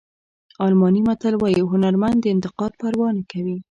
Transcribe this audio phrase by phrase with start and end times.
[0.65, 3.55] الماني متل وایي هنرمند د انتقاد پروا نه کوي.